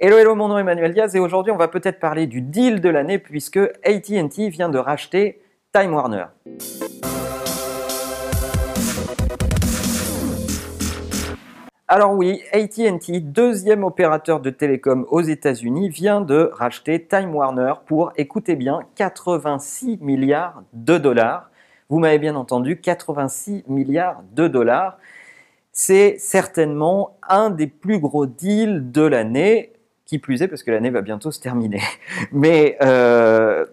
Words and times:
Hello, 0.00 0.18
hello, 0.18 0.34
mon 0.34 0.48
nom 0.48 0.58
est 0.58 0.62
Emmanuel 0.62 0.92
Diaz 0.92 1.14
et 1.14 1.20
aujourd'hui 1.20 1.52
on 1.52 1.56
va 1.56 1.68
peut-être 1.68 2.00
parler 2.00 2.26
du 2.26 2.40
deal 2.40 2.80
de 2.80 2.88
l'année 2.88 3.20
puisque 3.20 3.58
ATT 3.84 4.50
vient 4.50 4.68
de 4.68 4.76
racheter 4.76 5.40
Time 5.72 5.94
Warner. 5.94 6.24
Alors 11.86 12.12
oui, 12.14 12.42
ATT, 12.52 13.20
deuxième 13.20 13.84
opérateur 13.84 14.40
de 14.40 14.50
télécom 14.50 15.06
aux 15.10 15.20
États-Unis, 15.20 15.90
vient 15.90 16.20
de 16.20 16.50
racheter 16.52 17.06
Time 17.06 17.32
Warner 17.32 17.74
pour, 17.86 18.12
écoutez 18.16 18.56
bien, 18.56 18.80
86 18.96 19.98
milliards 20.00 20.64
de 20.72 20.98
dollars. 20.98 21.50
Vous 21.88 22.00
m'avez 22.00 22.18
bien 22.18 22.34
entendu, 22.34 22.80
86 22.80 23.62
milliards 23.68 24.24
de 24.32 24.48
dollars. 24.48 24.98
C'est 25.70 26.16
certainement 26.18 27.16
un 27.28 27.50
des 27.50 27.68
plus 27.68 28.00
gros 28.00 28.26
deals 28.26 28.90
de 28.90 29.02
l'année 29.02 29.70
qui 30.06 30.18
plus 30.18 30.42
est 30.42 30.48
parce 30.48 30.62
que 30.62 30.70
l'année 30.70 30.90
va 30.90 31.00
bientôt 31.00 31.30
se 31.30 31.40
terminer. 31.40 31.80
Mais 32.32 32.76
euh, 32.82 33.64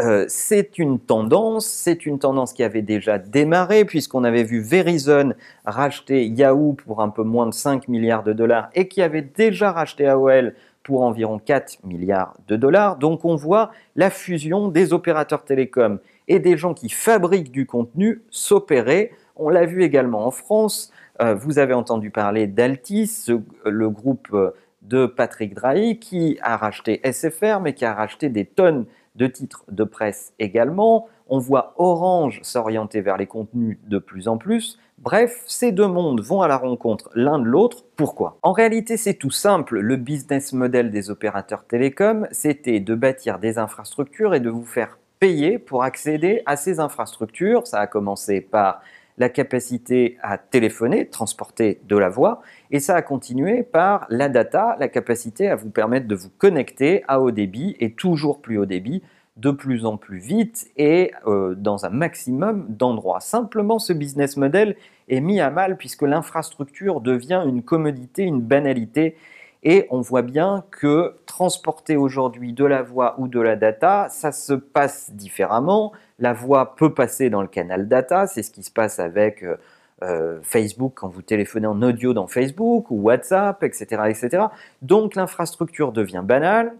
euh, 0.00 0.24
c'est 0.28 0.78
une 0.78 1.00
tendance, 1.00 1.66
c'est 1.66 2.06
une 2.06 2.20
tendance 2.20 2.52
qui 2.52 2.62
avait 2.62 2.82
déjà 2.82 3.18
démarré 3.18 3.84
puisqu'on 3.84 4.22
avait 4.22 4.44
vu 4.44 4.60
Verizon 4.60 5.34
racheter 5.64 6.26
Yahoo 6.26 6.74
pour 6.74 7.02
un 7.02 7.08
peu 7.08 7.24
moins 7.24 7.46
de 7.46 7.54
5 7.54 7.88
milliards 7.88 8.22
de 8.22 8.32
dollars 8.32 8.70
et 8.74 8.86
qui 8.86 9.02
avait 9.02 9.22
déjà 9.22 9.72
racheté 9.72 10.06
AOL 10.06 10.54
pour 10.84 11.02
environ 11.02 11.38
4 11.38 11.84
milliards 11.84 12.34
de 12.46 12.54
dollars. 12.54 12.96
Donc 12.96 13.24
on 13.24 13.34
voit 13.34 13.72
la 13.96 14.10
fusion 14.10 14.68
des 14.68 14.92
opérateurs 14.92 15.44
télécoms 15.44 15.98
et 16.28 16.38
des 16.38 16.56
gens 16.56 16.74
qui 16.74 16.88
fabriquent 16.90 17.50
du 17.50 17.66
contenu 17.66 18.22
s'opérer. 18.30 19.10
On 19.34 19.48
l'a 19.48 19.66
vu 19.66 19.82
également 19.82 20.26
en 20.26 20.30
France. 20.30 20.92
Euh, 21.20 21.34
vous 21.34 21.58
avez 21.58 21.74
entendu 21.74 22.10
parler 22.10 22.46
d'Altis, 22.46 23.26
le 23.64 23.90
groupe 23.90 24.28
de 24.88 25.06
Patrick 25.06 25.54
Drahi 25.54 25.98
qui 25.98 26.38
a 26.42 26.56
racheté 26.56 27.00
SFR 27.04 27.60
mais 27.60 27.74
qui 27.74 27.84
a 27.84 27.94
racheté 27.94 28.28
des 28.28 28.44
tonnes 28.44 28.86
de 29.14 29.26
titres 29.26 29.64
de 29.70 29.84
presse 29.84 30.32
également. 30.38 31.08
On 31.28 31.38
voit 31.38 31.74
Orange 31.76 32.40
s'orienter 32.42 33.00
vers 33.00 33.16
les 33.16 33.26
contenus 33.26 33.78
de 33.86 33.98
plus 33.98 34.28
en 34.28 34.38
plus. 34.38 34.78
Bref, 34.98 35.42
ces 35.46 35.70
deux 35.70 35.86
mondes 35.86 36.20
vont 36.20 36.42
à 36.42 36.48
la 36.48 36.56
rencontre 36.56 37.10
l'un 37.14 37.38
de 37.38 37.44
l'autre. 37.44 37.84
Pourquoi? 37.96 38.38
En 38.42 38.52
réalité, 38.52 38.96
c'est 38.96 39.14
tout 39.14 39.30
simple. 39.30 39.78
Le 39.78 39.96
business 39.96 40.52
model 40.52 40.90
des 40.90 41.10
opérateurs 41.10 41.64
télécoms, 41.66 42.26
c'était 42.32 42.80
de 42.80 42.94
bâtir 42.94 43.38
des 43.38 43.58
infrastructures 43.58 44.34
et 44.34 44.40
de 44.40 44.50
vous 44.50 44.64
faire 44.64 44.98
payer 45.20 45.58
pour 45.58 45.84
accéder 45.84 46.42
à 46.46 46.56
ces 46.56 46.80
infrastructures. 46.80 47.66
Ça 47.66 47.80
a 47.80 47.86
commencé 47.86 48.40
par 48.40 48.80
la 49.18 49.28
capacité 49.28 50.16
à 50.22 50.38
téléphoner, 50.38 51.08
transporter 51.08 51.80
de 51.88 51.96
la 51.96 52.08
voix, 52.08 52.42
et 52.70 52.80
ça 52.80 52.96
a 52.96 53.02
continué 53.02 53.62
par 53.62 54.06
la 54.08 54.28
data, 54.28 54.76
la 54.78 54.88
capacité 54.88 55.48
à 55.48 55.56
vous 55.56 55.70
permettre 55.70 56.06
de 56.06 56.14
vous 56.14 56.30
connecter 56.38 57.04
à 57.08 57.20
haut 57.20 57.30
débit 57.30 57.76
et 57.80 57.92
toujours 57.92 58.40
plus 58.40 58.58
haut 58.58 58.66
débit, 58.66 59.02
de 59.38 59.50
plus 59.50 59.86
en 59.86 59.96
plus 59.96 60.18
vite 60.18 60.68
et 60.76 61.12
euh, 61.26 61.54
dans 61.54 61.86
un 61.86 61.90
maximum 61.90 62.66
d'endroits. 62.68 63.20
Simplement, 63.20 63.78
ce 63.78 63.92
business 63.92 64.36
model 64.36 64.76
est 65.08 65.20
mis 65.20 65.40
à 65.40 65.50
mal 65.50 65.76
puisque 65.76 66.02
l'infrastructure 66.02 67.00
devient 67.00 67.44
une 67.46 67.62
commodité, 67.62 68.24
une 68.24 68.40
banalité 68.40 69.16
et 69.62 69.86
on 69.90 70.00
voit 70.00 70.22
bien 70.22 70.64
que 70.70 71.16
transporter 71.26 71.96
aujourd'hui 71.96 72.52
de 72.52 72.64
la 72.64 72.82
voix 72.82 73.16
ou 73.18 73.28
de 73.28 73.40
la 73.40 73.56
data, 73.56 74.06
ça 74.10 74.30
se 74.30 74.52
passe 74.52 75.10
différemment. 75.12 75.92
La 76.18 76.32
voix 76.32 76.76
peut 76.76 76.94
passer 76.94 77.28
dans 77.30 77.42
le 77.42 77.48
canal 77.48 77.88
data, 77.88 78.26
c'est 78.26 78.42
ce 78.42 78.50
qui 78.50 78.62
se 78.62 78.70
passe 78.70 79.00
avec 79.00 79.42
euh, 79.42 79.56
euh, 80.02 80.38
Facebook 80.42 80.92
quand 80.94 81.08
vous 81.08 81.22
téléphonez 81.22 81.66
en 81.66 81.82
audio 81.82 82.12
dans 82.12 82.28
Facebook 82.28 82.90
ou 82.90 83.00
WhatsApp, 83.02 83.64
etc. 83.64 84.02
etc. 84.08 84.44
Donc 84.80 85.16
l'infrastructure 85.16 85.90
devient 85.90 86.22
banale. 86.24 86.72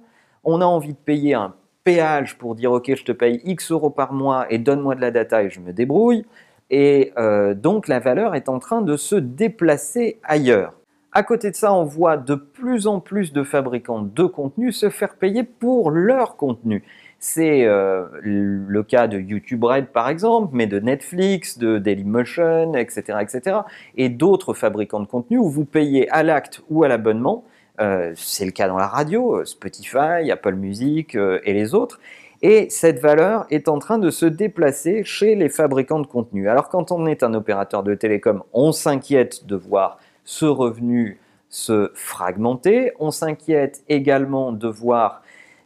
On 0.44 0.60
a 0.60 0.64
envie 0.64 0.92
de 0.92 0.98
payer 0.98 1.34
un 1.34 1.54
péage 1.82 2.38
pour 2.38 2.54
dire 2.54 2.70
ok 2.70 2.94
je 2.94 3.04
te 3.04 3.12
paye 3.12 3.40
X 3.44 3.72
euros 3.72 3.90
par 3.90 4.12
mois 4.12 4.46
et 4.50 4.58
donne-moi 4.58 4.94
de 4.94 5.00
la 5.00 5.10
data 5.10 5.42
et 5.42 5.50
je 5.50 5.58
me 5.58 5.72
débrouille. 5.72 6.24
Et 6.70 7.12
euh, 7.18 7.54
donc 7.54 7.88
la 7.88 7.98
valeur 7.98 8.36
est 8.36 8.48
en 8.48 8.60
train 8.60 8.82
de 8.82 8.96
se 8.96 9.16
déplacer 9.16 10.20
ailleurs. 10.22 10.77
À 11.18 11.24
côté 11.24 11.50
de 11.50 11.56
ça, 11.56 11.74
on 11.74 11.82
voit 11.82 12.16
de 12.16 12.36
plus 12.36 12.86
en 12.86 13.00
plus 13.00 13.32
de 13.32 13.42
fabricants 13.42 14.02
de 14.02 14.22
contenu 14.22 14.70
se 14.70 14.88
faire 14.88 15.16
payer 15.16 15.42
pour 15.42 15.90
leur 15.90 16.36
contenu. 16.36 16.84
C'est 17.18 17.64
euh, 17.64 18.04
le 18.22 18.82
cas 18.84 19.08
de 19.08 19.18
YouTube 19.18 19.64
Red 19.64 19.86
par 19.86 20.08
exemple, 20.08 20.50
mais 20.52 20.68
de 20.68 20.78
Netflix, 20.78 21.58
de 21.58 21.78
Dailymotion, 21.78 22.76
etc. 22.76 23.18
etc. 23.20 23.56
et 23.96 24.10
d'autres 24.10 24.54
fabricants 24.54 25.00
de 25.00 25.08
contenu 25.08 25.38
où 25.38 25.48
vous 25.48 25.64
payez 25.64 26.08
à 26.10 26.22
l'acte 26.22 26.62
ou 26.70 26.84
à 26.84 26.88
l'abonnement. 26.88 27.42
Euh, 27.80 28.12
c'est 28.14 28.44
le 28.44 28.52
cas 28.52 28.68
dans 28.68 28.78
la 28.78 28.86
radio, 28.86 29.44
Spotify, 29.44 30.30
Apple 30.30 30.54
Music 30.54 31.16
euh, 31.16 31.40
et 31.42 31.52
les 31.52 31.74
autres. 31.74 31.98
Et 32.42 32.70
cette 32.70 33.00
valeur 33.00 33.44
est 33.50 33.66
en 33.66 33.80
train 33.80 33.98
de 33.98 34.10
se 34.10 34.24
déplacer 34.24 35.02
chez 35.02 35.34
les 35.34 35.48
fabricants 35.48 35.98
de 35.98 36.06
contenu. 36.06 36.48
Alors 36.48 36.68
quand 36.68 36.92
on 36.92 37.08
est 37.08 37.24
un 37.24 37.34
opérateur 37.34 37.82
de 37.82 37.96
télécom, 37.96 38.44
on 38.52 38.70
s'inquiète 38.70 39.46
de 39.46 39.56
voir 39.56 39.98
ce 40.28 40.44
revenu 40.44 41.18
se 41.48 41.90
fragmenter. 41.94 42.92
On 42.98 43.10
s'inquiète 43.10 43.82
également 43.88 44.52
de 44.52 44.68
voir 44.68 45.22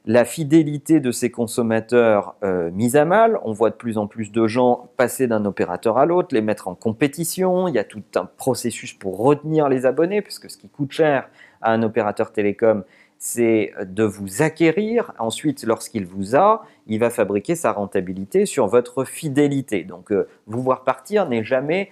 la 0.07 0.25
fidélité 0.25 1.01
de 1.01 1.11
ces 1.11 1.33
consommateurs 1.33 2.37
euh, 2.45 2.71
mise 2.71 2.95
à 2.95 3.05
mal. 3.05 3.41
On 3.43 3.53
voit 3.53 3.71
de 3.71 3.75
plus 3.75 3.99
en 3.99 4.07
plus 4.07 4.31
de 4.31 4.47
gens 4.47 4.89
passer 4.97 5.27
d'un 5.27 5.45
opérateur 5.47 5.99
à 5.99 6.07
l'autre, 6.07 6.29
les 6.33 6.43
mettre 6.43 6.69
en 6.69 6.77
compétition. 6.77 7.67
Il 7.67 7.75
y 7.75 7.79
a 7.81 7.83
tout 7.83 8.05
un 8.15 8.25
processus 8.25 8.93
pour 8.93 9.19
retenir 9.19 9.69
les 9.69 9.85
abonnés, 9.85 10.23
puisque 10.23 10.49
ce 10.49 10.57
qui 10.57 10.69
coûte 10.69 10.93
cher 10.93 11.29
à 11.61 11.73
un 11.73 11.83
opérateur 11.83 12.31
télécom, 12.31 12.85
c'est 13.19 13.73
de 13.85 14.05
vous 14.05 14.43
acquérir. 14.43 15.13
Ensuite, 15.19 15.65
lorsqu'il 15.65 16.07
vous 16.07 16.37
a, 16.37 16.65
il 16.87 17.01
va 17.01 17.11
fabriquer 17.11 17.57
sa 17.57 17.73
rentabilité 17.73 18.47
sur 18.47 18.69
votre 18.69 19.03
fidélité. 19.03 19.83
Donc, 19.83 20.13
euh, 20.13 20.29
vous 20.47 20.63
voir 20.63 20.85
partir 20.85 21.29
n'est 21.29 21.43
jamais 21.43 21.91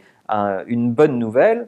une 0.68 0.92
bonne 0.92 1.18
nouvelle. 1.18 1.66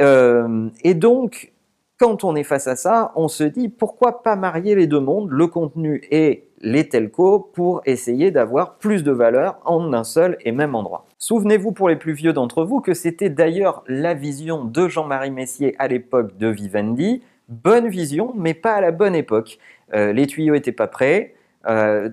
Euh, 0.00 0.68
et 0.82 0.94
donc, 0.94 1.52
quand 1.98 2.24
on 2.24 2.34
est 2.34 2.44
face 2.44 2.66
à 2.66 2.76
ça, 2.76 3.12
on 3.14 3.28
se 3.28 3.44
dit 3.44 3.68
pourquoi 3.68 4.22
pas 4.22 4.36
marier 4.36 4.74
les 4.74 4.86
deux 4.86 5.00
mondes, 5.00 5.30
le 5.30 5.46
contenu 5.46 6.02
et 6.10 6.48
les 6.60 6.88
telcos, 6.88 7.50
pour 7.52 7.82
essayer 7.84 8.30
d'avoir 8.30 8.76
plus 8.76 9.04
de 9.04 9.12
valeur 9.12 9.58
en 9.64 9.92
un 9.92 10.04
seul 10.04 10.36
et 10.44 10.52
même 10.52 10.74
endroit. 10.74 11.04
Souvenez-vous 11.18 11.72
pour 11.72 11.88
les 11.88 11.96
plus 11.96 12.14
vieux 12.14 12.32
d'entre 12.32 12.64
vous 12.64 12.80
que 12.80 12.94
c'était 12.94 13.30
d'ailleurs 13.30 13.84
la 13.86 14.14
vision 14.14 14.64
de 14.64 14.88
Jean-Marie 14.88 15.30
Messier 15.30 15.76
à 15.78 15.88
l'époque 15.88 16.36
de 16.36 16.48
Vivendi. 16.48 17.22
Bonne 17.48 17.88
vision, 17.88 18.32
mais 18.34 18.54
pas 18.54 18.74
à 18.74 18.80
la 18.80 18.90
bonne 18.90 19.14
époque. 19.14 19.58
Euh, 19.94 20.12
les 20.12 20.26
tuyaux 20.26 20.54
n'étaient 20.54 20.72
pas 20.72 20.88
prêts. 20.88 21.34
Euh, 21.66 22.08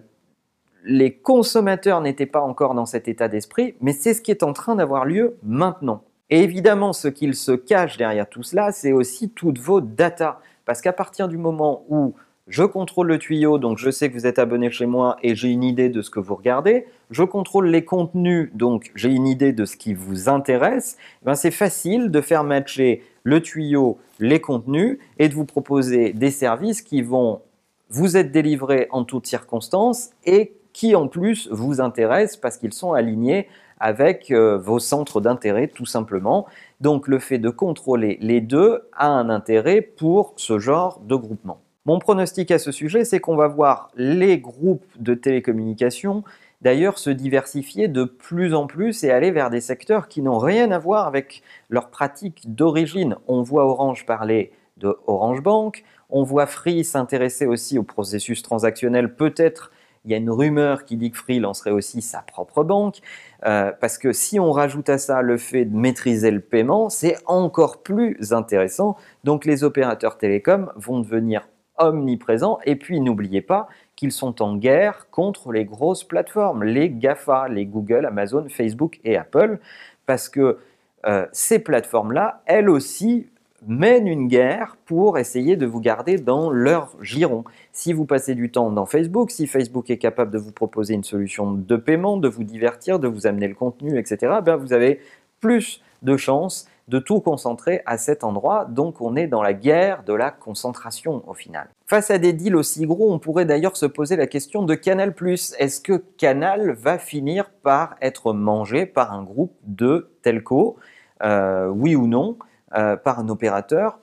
les 0.84 1.14
consommateurs 1.14 2.02
n'étaient 2.02 2.26
pas 2.26 2.42
encore 2.42 2.74
dans 2.74 2.86
cet 2.86 3.08
état 3.08 3.28
d'esprit, 3.28 3.76
mais 3.82 3.94
c'est 3.94 4.14
ce 4.14 4.22
qui 4.22 4.32
est 4.32 4.44
en 4.44 4.54
train 4.54 4.76
d'avoir 4.76 5.06
lieu 5.06 5.38
maintenant. 5.44 6.04
Et 6.32 6.40
évidemment, 6.40 6.94
ce 6.94 7.10
qu'il 7.10 7.36
se 7.36 7.52
cache 7.52 7.98
derrière 7.98 8.28
tout 8.28 8.42
cela, 8.42 8.72
c'est 8.72 8.94
aussi 8.94 9.30
toutes 9.30 9.60
vos 9.60 9.82
datas. 9.82 10.40
Parce 10.66 10.82
qu'à 10.82 10.94
partir 10.94 11.28
du 11.28 11.38
moment 11.38 11.84
où 11.90 12.16
je 12.48 12.64
contrôle 12.64 13.08
le 13.08 13.20
tuyau, 13.20 13.60
donc 13.60 13.78
je 13.78 13.92
sais 13.92 14.10
que 14.10 14.14
vous 14.14 14.26
êtes 14.26 14.40
abonné 14.40 14.72
chez 14.72 14.86
moi 14.86 15.18
et 15.22 15.36
j'ai 15.36 15.50
une 15.50 15.64
idée 15.64 15.90
de 15.90 16.02
ce 16.02 16.10
que 16.10 16.22
vous 16.22 16.36
regardez. 16.36 16.86
Je 17.10 17.24
contrôle 17.24 17.68
les 17.68 17.84
contenus, 17.84 18.50
donc 18.54 18.92
j'ai 18.96 19.10
une 19.10 19.28
idée 19.28 19.52
de 19.52 19.66
ce 19.66 19.76
qui 19.76 19.94
vous 19.94 20.30
intéresse. 20.30 20.98
Eh 21.22 21.26
ben 21.26 21.36
c'est 21.36 21.52
facile 21.52 22.10
de 22.12 22.22
faire 22.22 22.46
matcher 22.46 23.04
le 23.24 23.42
tuyau, 23.42 24.00
les 24.20 24.40
contenus 24.40 25.00
et 25.20 25.28
de 25.28 25.34
vous 25.34 25.46
proposer 25.46 26.14
des 26.14 26.32
services 26.32 26.82
qui 26.82 27.02
vont 27.02 27.42
vous 27.90 28.16
être 28.16 28.32
délivrés 28.32 28.88
en 28.92 29.04
toutes 29.04 29.28
circonstances 29.28 30.12
et 30.26 30.54
qui 30.74 30.96
en 30.96 31.08
plus 31.08 31.50
vous 31.52 31.82
intéressent 31.82 32.38
parce 32.38 32.58
qu'ils 32.58 32.74
sont 32.74 32.94
alignés 32.94 33.48
avec 33.82 34.32
euh, 34.32 34.58
vos 34.58 34.80
centres 34.80 35.20
d'intérêt 35.20 35.68
tout 35.68 35.86
simplement. 35.86 36.46
Donc 36.80 37.08
le 37.08 37.20
fait 37.20 37.40
de 37.40 37.50
contrôler 37.50 38.18
les 38.22 38.40
deux 38.40 38.84
a 38.94 39.08
un 39.08 39.30
intérêt 39.30 39.82
pour 39.82 40.34
ce 40.38 40.60
genre 40.60 41.00
de 41.00 41.16
groupement. 41.16 41.60
Mon 41.86 41.98
pronostic 41.98 42.52
à 42.52 42.60
ce 42.60 42.72
sujet, 42.72 43.04
c'est 43.06 43.20
qu'on 43.20 43.36
va 43.36 43.48
voir 43.48 43.90
les 43.96 44.38
groupes 44.38 44.86
de 45.00 45.16
télécommunications 45.16 46.24
d'ailleurs 46.62 47.00
se 47.00 47.10
diversifier 47.10 47.88
de 47.88 48.04
plus 48.04 48.54
en 48.54 48.68
plus 48.68 49.04
et 49.04 49.12
aller 49.12 49.32
vers 49.32 49.50
des 49.50 49.62
secteurs 49.62 50.08
qui 50.08 50.22
n'ont 50.22 50.38
rien 50.38 50.72
à 50.72 50.78
voir 50.78 51.08
avec 51.08 51.42
leurs 51.70 51.90
pratiques 51.90 52.54
d'origine. 52.54 53.16
On 53.28 53.42
voit 53.42 53.66
Orange 53.66 54.06
parler 54.06 54.52
de 54.78 54.96
Orange 55.08 55.42
Bank, 55.42 55.84
on 56.10 56.24
voit 56.24 56.46
Free 56.46 56.84
s'intéresser 56.84 57.46
aussi 57.46 57.78
au 57.78 57.84
processus 57.84 58.44
transactionnel 58.44 59.16
peut-être 59.16 59.72
il 60.06 60.12
y 60.12 60.14
a 60.14 60.18
une 60.18 60.30
rumeur 60.30 60.86
qui 60.86 60.98
dit 60.98 61.12
que 61.12 61.18
Free 61.18 61.40
lancerait 61.40 61.72
aussi 61.72 62.02
sa 62.02 62.20
propre 62.22 62.64
banque, 62.64 63.00
euh, 63.46 63.72
parce 63.80 63.98
que 63.98 64.14
si 64.14 64.40
on 64.40 64.52
rajoute 64.52 64.90
à 64.90 64.98
ça 64.98 65.22
le 65.22 65.38
fait 65.38 65.66
de 65.66 65.76
maîtriser 65.76 66.32
le 66.32 66.40
paiement, 66.40 66.90
c'est 66.90 67.18
encore 67.26 67.84
plus 67.84 68.34
intéressant. 68.34 68.98
Donc 69.24 69.46
les 69.46 69.64
opérateurs 69.64 70.18
télécoms 70.18 70.72
vont 70.76 71.00
devenir 71.00 71.48
omniprésents. 71.78 72.60
Et 72.66 72.76
puis 72.76 73.00
n'oubliez 73.00 73.42
pas 73.42 73.68
qu'ils 73.96 74.12
sont 74.12 74.42
en 74.42 74.56
guerre 74.56 75.08
contre 75.12 75.52
les 75.52 75.66
grosses 75.66 76.04
plateformes, 76.04 76.64
les 76.64 76.90
GAFA, 76.90 77.48
les 77.50 77.66
Google, 77.66 78.06
Amazon, 78.06 78.48
Facebook 78.50 79.00
et 79.04 79.18
Apple, 79.18 79.60
parce 80.06 80.30
que 80.30 80.58
euh, 81.06 81.26
ces 81.32 81.60
plateformes-là, 81.60 82.42
elles 82.46 82.70
aussi, 82.70 83.28
mènent 83.68 84.08
une 84.08 84.28
guerre 84.28 84.78
pour 84.86 85.18
essayer 85.18 85.56
de 85.56 85.66
vous 85.66 85.80
garder 85.80 86.18
dans 86.18 86.50
leur 86.50 86.96
giron. 87.02 87.44
Si 87.72 87.94
vous 87.94 88.06
passez 88.06 88.36
du 88.36 88.52
temps 88.52 88.72
dans 88.72 88.86
Facebook, 88.86 89.32
si 89.32 89.48
Facebook 89.48 89.90
est 89.90 89.98
capable 89.98 90.32
de 90.32 90.38
vous 90.38 90.52
proposer 90.52 90.94
une 90.94 91.04
solution 91.04 91.52
de 91.52 91.76
paiement, 91.76 92.18
de 92.18 92.28
vous 92.28 92.44
divertir, 92.44 93.00
de 93.00 93.08
vous 93.08 93.28
amener 93.28 93.48
le 93.48 93.56
contenu, 93.56 93.98
etc., 94.00 94.40
ben 94.44 94.56
vous 94.56 94.74
avez 94.74 95.00
plus 95.40 95.82
de 96.02 96.18
chances 96.18 96.68
de 96.88 97.00
tout 97.00 97.22
concentrer 97.22 97.82
à 97.86 97.98
cet 97.98 98.24
endroit. 98.24 98.66
Donc 98.66 99.02
on 99.02 99.16
est 99.16 99.28
dans 99.28 99.42
la 99.42 99.54
guerre 99.54 100.04
de 100.04 100.14
la 100.14 100.32
concentration 100.32 101.24
au 101.28 101.34
final. 101.34 101.70
Face 101.86 102.12
à 102.12 102.18
des 102.18 102.34
deals 102.34 102.56
aussi 102.56 102.86
gros, 102.86 103.14
on 103.14 103.20
pourrait 103.20 103.46
d'ailleurs 103.46 103.78
se 103.78 103.86
poser 103.86 104.16
la 104.16 104.28
question 104.28 104.64
de 104.64 104.76
Canal⁇ 104.76 105.12
Est-ce 105.60 105.80
que 105.80 106.04
Canal 106.18 106.72
va 106.72 106.98
finir 106.98 107.50
par 107.64 107.96
être 108.02 108.34
mangé 108.34 108.86
par 108.86 109.14
un 109.14 109.24
groupe 109.24 109.54
de 109.64 110.12
telco? 110.22 110.78
Euh, 111.24 111.68
Oui 111.68 111.96
ou 111.96 112.08
non? 112.08 112.38
Euh, 112.76 112.96
Par 112.96 113.20
un 113.20 113.30
opérateur 113.30 114.00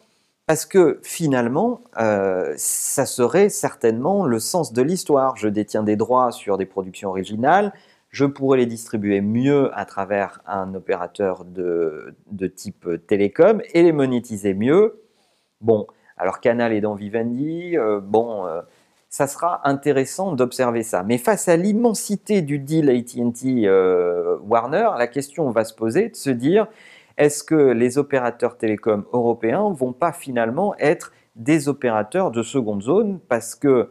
parce 0.47 0.65
que 0.65 0.99
finalement, 1.03 1.82
euh, 2.00 2.55
ça 2.56 3.05
serait 3.05 3.50
certainement 3.50 4.25
le 4.25 4.38
sens 4.38 4.73
de 4.73 4.81
l'histoire. 4.81 5.37
Je 5.37 5.47
détiens 5.47 5.82
des 5.82 5.94
droits 5.94 6.32
sur 6.32 6.56
des 6.56 6.65
productions 6.65 7.11
originales, 7.11 7.70
je 8.09 8.25
pourrais 8.25 8.56
les 8.56 8.65
distribuer 8.65 9.20
mieux 9.20 9.70
à 9.79 9.85
travers 9.85 10.41
un 10.47 10.73
opérateur 10.73 11.44
de, 11.44 12.15
type 12.56 12.88
télécom 13.06 13.61
et 13.75 13.82
les 13.82 13.93
monétiser 13.93 14.55
mieux. 14.55 15.03
Bon, 15.61 15.87
alors 16.17 16.41
Canal 16.41 16.73
est 16.73 16.81
dans 16.81 16.94
Vivendi, 16.94 17.76
euh, 17.76 18.00
bon, 18.00 18.47
ça 19.11 19.26
sera 19.26 19.67
intéressant 19.69 20.32
d'observer 20.32 20.82
ça. 20.82 21.03
Mais 21.03 21.19
face 21.19 21.49
à 21.49 21.56
l'immensité 21.56 22.43
du 22.43 22.59
deal 22.59 22.91
AT&T 22.91 23.67
euh, 23.67 24.37
Warner, 24.43 24.91
la 24.99 25.06
question 25.06 25.50
va 25.50 25.65
se 25.65 25.75
poser 25.75 26.11
de 26.11 26.17
se 26.17 26.31
dire 26.31 26.67
est-ce 27.19 27.43
que 27.43 27.56
les 27.56 27.99
opérateurs 27.99 28.56
télécoms 28.56 29.05
européens 29.12 29.70
vont 29.70 29.93
pas 29.93 30.12
finalement 30.12 30.75
être 30.79 31.12
des 31.35 31.69
opérateurs 31.69 32.31
de 32.31 32.44
seconde 32.44 32.82
zone? 32.82 33.19
Parce 33.29 33.56
que 33.56 33.91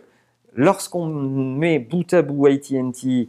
lorsqu'on 0.56 1.08
met 1.08 1.78
bout 1.78 2.12
à 2.14 2.22
bout 2.22 2.48
AT&T 2.48 3.28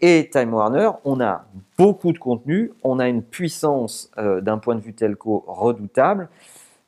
et 0.00 0.30
Time 0.30 0.52
Warner, 0.52 0.90
on 1.04 1.20
a 1.20 1.46
beaucoup 1.78 2.12
de 2.12 2.18
contenu, 2.18 2.72
on 2.82 2.98
a 2.98 3.08
une 3.08 3.22
puissance 3.22 4.10
euh, 4.18 4.40
d'un 4.40 4.58
point 4.58 4.74
de 4.74 4.80
vue 4.80 4.94
telco 4.94 5.44
redoutable. 5.46 6.28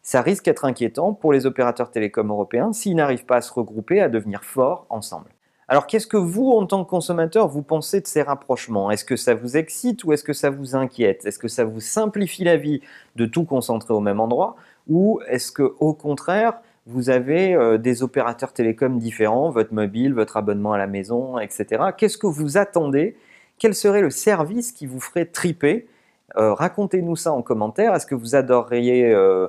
Ça 0.03 0.21
risque 0.21 0.47
d'être 0.47 0.65
inquiétant 0.65 1.13
pour 1.13 1.33
les 1.33 1.47
opérateurs 1.47 1.93
télécoms 1.93 2.29
européens 2.29 2.73
s'ils 2.73 2.97
n'arrivent 2.97 3.25
pas 3.25 3.37
à 3.37 3.41
se 3.41 3.53
regrouper, 3.53 4.01
à 4.01 4.09
devenir 4.09 4.43
forts 4.43 4.85
ensemble. 4.91 5.31
Alors 5.71 5.87
qu'est-ce 5.87 6.07
que 6.07 6.17
vous, 6.17 6.51
en 6.51 6.65
tant 6.65 6.83
que 6.83 6.89
consommateur, 6.89 7.47
vous 7.47 7.63
pensez 7.63 8.01
de 8.01 8.07
ces 8.07 8.23
rapprochements? 8.23 8.91
Est-ce 8.91 9.05
que 9.05 9.17
ça 9.17 9.35
vous 9.35 9.59
excite 9.59 10.03
ou 10.05 10.15
est-ce 10.15 10.25
que 10.25 10.33
ça 10.33 10.49
vous 10.49 10.75
inquiète? 10.75 11.27
Est-ce 11.27 11.39
que 11.39 11.49
ça 11.49 11.65
vous 11.65 11.81
simplifie 11.81 12.43
la 12.45 12.57
vie 12.57 12.81
de 13.17 13.27
tout 13.27 13.45
concentrer 13.45 13.93
au 13.93 14.01
même 14.01 14.19
endroit? 14.19 14.57
Ou 14.89 15.21
est-ce 15.29 15.53
que, 15.53 15.75
au 15.79 15.93
contraire, 15.93 16.55
vous 16.87 17.11
avez 17.11 17.55
euh, 17.55 17.77
des 17.77 18.03
opérateurs 18.03 18.55
télécoms 18.55 18.99
différents, 18.99 19.51
votre 19.51 19.75
mobile, 19.75 20.15
votre 20.15 20.39
abonnement 20.39 20.73
à 20.73 20.79
la 20.79 20.87
maison, 20.87 21.39
etc. 21.39 21.91
Qu'est-ce 21.95 22.17
que 22.17 22.27
vous 22.27 22.57
attendez? 22.57 23.15
Quel 23.59 23.75
serait 23.75 24.01
le 24.01 24.11
service 24.11 24.73
qui 24.73 24.87
vous 24.87 25.01
ferait 25.01 25.27
triper? 25.27 25.87
Euh, 26.39 26.55
Racontez-nous 26.55 27.17
ça 27.17 27.33
en 27.33 27.43
commentaire. 27.43 27.95
Est-ce 27.95 28.07
que 28.07 28.15
vous 28.15 28.35
adoreriez, 28.35 29.13
euh, 29.13 29.49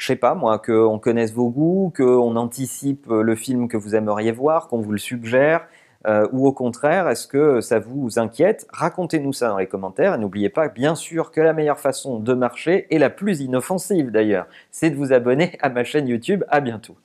je 0.00 0.06
sais 0.06 0.16
pas 0.16 0.34
moi, 0.34 0.58
qu'on 0.58 0.98
connaisse 0.98 1.34
vos 1.34 1.50
goûts, 1.50 1.92
qu'on 1.94 2.34
anticipe 2.36 3.06
le 3.08 3.34
film 3.34 3.68
que 3.68 3.76
vous 3.76 3.94
aimeriez 3.94 4.32
voir, 4.32 4.66
qu'on 4.68 4.80
vous 4.80 4.92
le 4.92 4.98
suggère 4.98 5.66
euh, 6.06 6.26
ou 6.32 6.46
au 6.46 6.52
contraire, 6.52 7.08
est-ce 7.08 7.26
que 7.26 7.60
ça 7.60 7.78
vous 7.78 8.18
inquiète? 8.18 8.66
Racontez-nous 8.72 9.34
ça 9.34 9.48
dans 9.48 9.58
les 9.58 9.66
commentaires 9.66 10.14
et 10.14 10.18
n'oubliez 10.18 10.48
pas 10.48 10.68
bien 10.68 10.94
sûr 10.94 11.30
que 11.30 11.42
la 11.42 11.52
meilleure 11.52 11.78
façon 11.78 12.18
de 12.18 12.32
marcher 12.32 12.86
et 12.88 12.98
la 12.98 13.10
plus 13.10 13.40
inoffensive 13.40 14.10
d'ailleurs, 14.10 14.46
c'est 14.70 14.88
de 14.88 14.96
vous 14.96 15.12
abonner 15.12 15.58
à 15.60 15.68
ma 15.68 15.84
chaîne 15.84 16.08
YouTube. 16.08 16.44
À 16.48 16.60
bientôt. 16.60 16.96